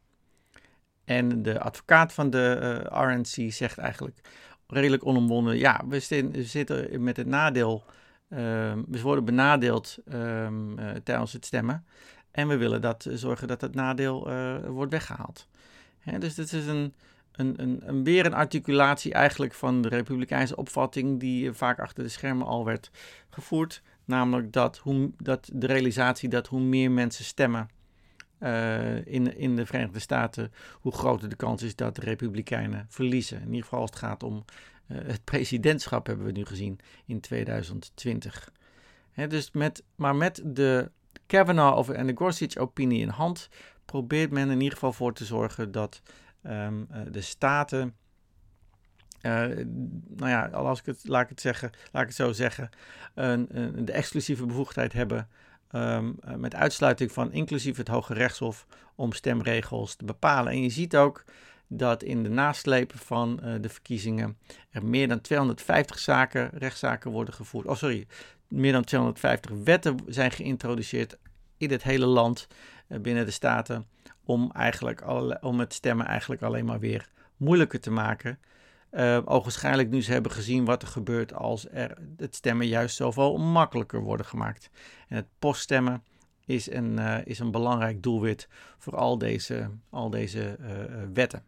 En 1.04 1.42
de 1.42 1.60
advocaat 1.60 2.12
van 2.12 2.30
de 2.30 2.58
eh, 2.90 3.02
RNC 3.02 3.52
zegt 3.52 3.78
eigenlijk 3.78 4.18
redelijk 4.66 5.06
onomwonden: 5.06 5.56
ja, 5.56 5.82
we, 5.88 6.00
zitten 6.44 7.02
met 7.02 7.16
het 7.16 7.26
nadeel. 7.26 7.84
Ehm, 8.28 8.82
we 8.88 9.00
worden 9.00 9.24
benadeeld 9.24 9.98
um, 10.12 10.76
tijdens 11.04 11.32
het 11.32 11.44
stemmen. 11.44 11.86
En 12.30 12.48
we 12.48 12.56
willen 12.56 12.80
dat, 12.80 13.06
zorgen 13.10 13.48
dat 13.48 13.60
het 13.60 13.74
nadeel 13.74 14.30
wordt 14.68 14.92
weggehaald. 14.92 15.48
Hè, 15.98 16.18
dus 16.18 16.34
dit 16.34 16.52
is 16.52 16.66
een, 16.66 16.94
een, 17.32 17.54
een, 17.56 17.82
een, 17.84 18.04
weer 18.04 18.26
een 18.26 18.34
articulatie 18.34 19.12
eigenlijk 19.12 19.54
van 19.54 19.82
de 19.82 19.88
republikeinse 19.88 20.56
opvatting 20.56 21.20
die 21.20 21.52
vaak 21.52 21.80
achter 21.80 22.02
de 22.02 22.10
schermen 22.10 22.46
al 22.46 22.64
werd 22.64 22.90
gevoerd. 23.30 23.82
Namelijk 24.06 24.52
dat, 24.52 24.78
hoe, 24.78 25.10
dat 25.16 25.50
de 25.52 25.66
realisatie 25.66 26.28
dat 26.28 26.46
hoe 26.46 26.60
meer 26.60 26.90
mensen 26.90 27.24
stemmen 27.24 27.68
uh, 28.40 29.06
in, 29.06 29.36
in 29.36 29.56
de 29.56 29.66
Verenigde 29.66 29.98
Staten, 29.98 30.52
hoe 30.72 30.92
groter 30.92 31.28
de 31.28 31.36
kans 31.36 31.62
is 31.62 31.76
dat 31.76 31.94
de 31.94 32.00
Republikeinen 32.00 32.86
verliezen. 32.88 33.40
In 33.40 33.46
ieder 33.46 33.62
geval 33.62 33.80
als 33.80 33.90
het 33.90 33.98
gaat 33.98 34.22
om 34.22 34.44
uh, 34.88 34.98
het 35.06 35.24
presidentschap, 35.24 36.06
hebben 36.06 36.26
we 36.26 36.32
nu 36.32 36.44
gezien 36.44 36.78
in 37.04 37.20
2020. 37.20 38.52
He, 39.12 39.26
dus 39.26 39.50
met, 39.52 39.82
maar 39.94 40.16
met 40.16 40.42
de 40.44 40.90
Kavanaugh 41.26 41.90
en 41.90 42.06
de 42.06 42.16
Gorsuch-opinie 42.16 43.00
in 43.00 43.08
hand, 43.08 43.48
probeert 43.84 44.30
men 44.30 44.50
in 44.50 44.60
ieder 44.60 44.72
geval 44.72 44.92
voor 44.92 45.12
te 45.12 45.24
zorgen 45.24 45.72
dat 45.72 46.02
um, 46.42 46.86
uh, 46.92 46.98
de 47.10 47.20
staten 47.20 47.94
nou 50.08 50.30
ja, 50.30 50.46
als 50.46 50.78
ik 50.78 50.86
het, 50.86 51.00
laat 51.02 51.22
ik 51.22 51.28
het, 51.28 51.40
zeggen, 51.40 51.70
laat 51.92 52.02
ik 52.02 52.08
het 52.08 52.16
zo 52.16 52.32
zeggen, 52.32 52.70
de 53.84 53.92
exclusieve 53.92 54.46
bevoegdheid 54.46 54.92
hebben 54.92 55.28
um, 55.72 56.18
met 56.36 56.54
uitsluiting 56.54 57.12
van 57.12 57.32
inclusief 57.32 57.76
het 57.76 57.88
Hoge 57.88 58.14
Rechtshof 58.14 58.66
om 58.94 59.12
stemregels 59.12 59.94
te 59.94 60.04
bepalen. 60.04 60.52
En 60.52 60.62
je 60.62 60.70
ziet 60.70 60.96
ook 60.96 61.24
dat 61.68 62.02
in 62.02 62.22
de 62.22 62.28
naslepen 62.28 62.98
van 62.98 63.40
uh, 63.44 63.54
de 63.60 63.68
verkiezingen 63.68 64.38
er 64.70 64.84
meer 64.84 65.08
dan 65.08 65.20
250 65.20 65.98
zaken, 65.98 66.50
rechtszaken 66.52 67.10
worden 67.10 67.34
gevoerd. 67.34 67.66
Oh, 67.66 67.76
sorry, 67.76 68.06
meer 68.48 68.72
dan 68.72 68.84
250 68.84 69.50
wetten 69.64 69.96
zijn 70.06 70.30
geïntroduceerd 70.30 71.18
in 71.56 71.70
het 71.70 71.82
hele 71.82 72.06
land, 72.06 72.46
binnen 72.86 73.24
de 73.24 73.30
staten, 73.30 73.86
om, 74.24 74.50
eigenlijk 74.52 75.00
alle, 75.00 75.38
om 75.40 75.60
het 75.60 75.74
stemmen 75.74 76.06
eigenlijk 76.06 76.42
alleen 76.42 76.64
maar 76.64 76.80
weer 76.80 77.08
moeilijker 77.36 77.80
te 77.80 77.90
maken. 77.90 78.38
Uh, 78.96 79.84
nu 79.88 80.02
ze 80.02 80.12
hebben 80.12 80.32
gezien 80.32 80.64
wat 80.64 80.82
er 80.82 80.88
gebeurt 80.88 81.34
als 81.34 81.66
er 81.70 81.98
het 82.16 82.34
stemmen 82.34 82.66
juist 82.66 82.96
zoveel 82.96 83.36
makkelijker 83.38 84.00
worden 84.00 84.26
gemaakt. 84.26 84.70
En 85.08 85.16
het 85.16 85.26
poststemmen 85.38 86.04
is 86.46 86.70
een, 86.70 86.98
uh, 86.98 87.16
is 87.24 87.38
een 87.38 87.50
belangrijk 87.50 88.02
doelwit 88.02 88.48
voor 88.78 88.96
al 88.96 89.18
deze, 89.18 89.70
al 89.90 90.10
deze 90.10 90.56
uh, 90.60 90.68
wetten. 91.14 91.42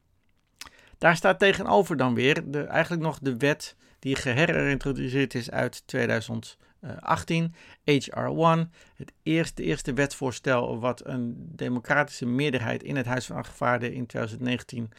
Daar 0.99 1.17
staat 1.17 1.39
tegenover 1.39 1.97
dan 1.97 2.15
weer 2.15 2.51
de, 2.51 2.63
eigenlijk 2.63 3.03
nog 3.03 3.19
de 3.19 3.37
wet 3.37 3.77
die 3.99 4.17
geherintroduceerd 4.17 5.35
is 5.35 5.51
uit 5.51 5.87
2018, 5.87 7.55
HR1. 7.91 8.71
Het 8.95 9.13
eerste, 9.23 9.63
eerste 9.63 9.93
wetsvoorstel 9.93 10.81
wat 10.81 11.07
een 11.07 11.35
democratische 11.57 12.27
meerderheid 12.27 12.83
in 12.83 12.97
het 12.97 13.07
Huis 13.07 13.27
van 13.27 13.37
Afgevaardigden 13.37 13.97
in 13.97 14.07
2019 14.07 14.91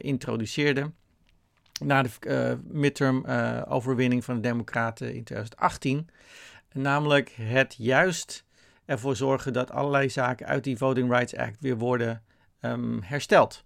introduceerde 0.00 0.92
na 1.84 2.02
de 2.02 2.10
uh, 2.20 2.52
midterm 2.68 3.24
uh, 3.26 3.62
overwinning 3.68 4.24
van 4.24 4.34
de 4.34 4.40
Democraten 4.40 5.06
in 5.06 5.24
2018. 5.24 6.08
Namelijk 6.72 7.32
het 7.40 7.74
juist 7.78 8.44
ervoor 8.84 9.16
zorgen 9.16 9.52
dat 9.52 9.70
allerlei 9.70 10.10
zaken 10.10 10.46
uit 10.46 10.64
die 10.64 10.76
Voting 10.76 11.10
Rights 11.10 11.36
Act 11.36 11.56
weer 11.60 11.78
worden 11.78 12.22
um, 12.60 13.02
hersteld. 13.02 13.64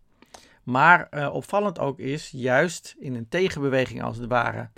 Maar 0.63 1.09
uh, 1.11 1.35
opvallend 1.35 1.79
ook 1.79 1.99
is, 1.99 2.31
juist 2.31 2.97
in 2.99 3.15
een 3.15 3.29
tegenbeweging 3.29 4.03
als 4.03 4.17
het 4.17 4.29
ware 4.29 4.71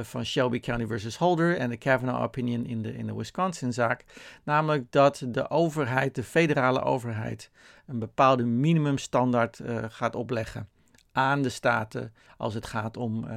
van 0.00 0.24
Shelby 0.24 0.60
County 0.60 0.86
versus 0.86 1.16
Holder 1.16 1.56
en 1.56 1.70
de 1.70 1.76
Kavanaugh 1.76 2.22
opinion 2.22 2.66
in 2.66 2.82
de, 2.82 2.96
in 2.96 3.06
de 3.06 3.14
Wisconsin-zaak. 3.14 4.04
Namelijk 4.44 4.92
dat 4.92 5.24
de 5.28 5.50
overheid, 5.50 6.14
de 6.14 6.22
federale 6.22 6.82
overheid, 6.82 7.50
een 7.86 7.98
bepaalde 7.98 8.44
minimumstandaard 8.44 9.60
gaat 9.88 10.14
opleggen 10.14 10.68
aan 11.16 11.42
de 11.42 11.48
staten 11.48 12.12
als 12.36 12.54
het 12.54 12.66
gaat 12.66 12.96
om 12.96 13.24
uh, 13.24 13.30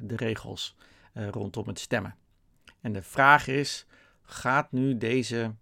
de 0.00 0.16
regels 0.16 0.76
rondom 1.12 1.66
het 1.66 1.78
stemmen. 1.78 2.14
En 2.80 2.92
de 2.92 3.02
vraag 3.02 3.46
is: 3.46 3.86
gaat 4.22 4.72
nu 4.72 4.98
deze, 4.98 5.54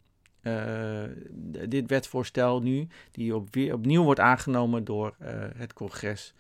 dit 1.68 1.88
wetsvoorstel 1.88 2.61
nu, 2.61 2.88
die 3.11 3.35
op, 3.35 3.54
weer, 3.54 3.75
opnieuw 3.75 4.02
wordt 4.02 4.21
aangenomen 4.21 4.85
door 4.85 5.14
het 5.56 5.73
congres 5.73 6.35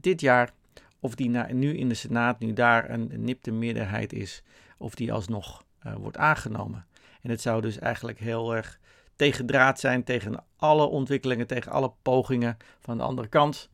dit 0.00 0.20
jaar, 0.20 0.52
of 1.00 1.14
die 1.14 1.28
nu 1.30 1.76
in 1.76 1.88
de 1.88 1.94
Senaat, 1.94 2.38
nu 2.38 2.52
daar 2.52 2.90
een, 2.90 3.10
nipte 3.14 3.50
meerderheid 3.50 4.12
is, 4.12 4.42
of 4.78 4.94
die 4.94 5.12
alsnog 5.12 5.64
wordt 5.98 6.16
aangenomen. 6.16 6.86
En 7.22 7.30
het 7.30 7.40
zou 7.40 7.60
dus 7.60 7.78
eigenlijk 7.78 8.18
heel 8.18 8.54
erg 8.54 8.80
tegendraad 9.16 9.80
zijn 9.80 10.04
tegen 10.04 10.44
alle 10.56 10.86
ontwikkelingen, 10.86 11.46
tegen 11.46 11.72
alle 11.72 11.92
pogingen 12.02 12.56
van 12.80 12.96
de 12.96 13.02
andere 13.02 13.28
kant, 13.28 13.70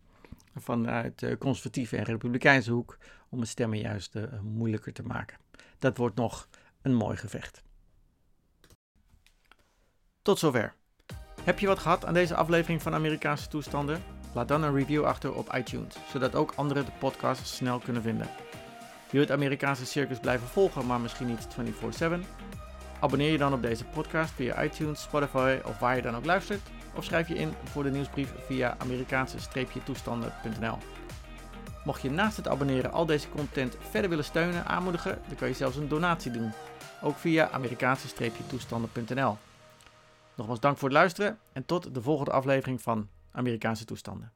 vanuit 0.54 1.18
de 1.18 1.38
conservatieve 1.38 1.96
en 1.96 2.04
republikeinse 2.04 2.73
hoek, 2.73 2.99
om 3.28 3.40
het 3.40 3.49
stemmen 3.49 3.78
juist 3.78 4.16
uh, 4.16 4.23
moeilijker 4.42 4.92
te 4.92 5.02
maken. 5.02 5.38
Dat 5.78 5.96
wordt 5.96 6.16
nog 6.16 6.49
een 6.82 6.94
mooi 6.94 7.16
gevecht. 7.16 7.62
Tot 10.23 10.38
zover. 10.38 10.75
Heb 11.42 11.58
je 11.58 11.66
wat 11.66 11.78
gehad 11.78 12.04
aan 12.04 12.14
deze 12.14 12.34
aflevering 12.34 12.82
van 12.82 12.94
Amerikaanse 12.94 13.49
toestanden? 13.49 14.02
Laat 14.34 14.49
dan 14.49 14.62
een 14.62 14.75
review 14.75 15.04
achter 15.04 15.34
op 15.34 15.54
iTunes, 15.54 15.96
zodat 16.08 16.34
ook 16.34 16.52
anderen 16.56 16.84
de 16.84 16.90
podcast 16.99 17.46
snel 17.46 17.78
kunnen 17.78 18.02
vinden. 18.02 18.26
Wil 19.11 19.20
je 19.20 19.26
het 19.26 19.30
Amerikaanse 19.30 19.87
circus 19.87 20.18
blijven 20.18 20.49
volgen, 20.49 20.87
maar 20.87 21.00
misschien 21.00 21.26
niet 21.26 21.46
24/7? 22.02 22.25
Abonneer 23.00 23.32
je 23.32 23.38
dan 23.38 23.52
op 23.52 23.62
deze 23.62 23.84
podcast 23.84 24.32
via 24.32 24.62
iTunes, 24.62 25.02
Spotify 25.02 25.58
of 25.64 25.78
waar 25.78 25.96
je 25.96 26.02
dan 26.02 26.16
ook 26.16 26.25
luistert. 26.25 26.61
Of 26.96 27.04
schrijf 27.04 27.28
je 27.28 27.34
in 27.34 27.52
voor 27.64 27.82
de 27.82 27.90
nieuwsbrief 27.90 28.32
via 28.46 28.76
Amerikaanse-toestanden.nl. 28.78 30.78
Mocht 31.84 32.02
je 32.02 32.10
naast 32.10 32.36
het 32.36 32.48
abonneren 32.48 32.92
al 32.92 33.06
deze 33.06 33.28
content 33.28 33.76
verder 33.90 34.10
willen 34.10 34.24
steunen, 34.24 34.66
aanmoedigen, 34.66 35.18
dan 35.26 35.36
kan 35.36 35.48
je 35.48 35.54
zelfs 35.54 35.76
een 35.76 35.88
donatie 35.88 36.30
doen. 36.30 36.52
Ook 37.02 37.16
via 37.16 37.50
Amerikaanse-toestanden.nl. 37.50 39.36
Nogmaals 40.34 40.60
dank 40.60 40.78
voor 40.78 40.88
het 40.88 40.96
luisteren 40.96 41.38
en 41.52 41.66
tot 41.66 41.94
de 41.94 42.02
volgende 42.02 42.30
aflevering 42.30 42.82
van 42.82 43.08
Amerikaanse 43.32 43.84
toestanden. 43.84 44.32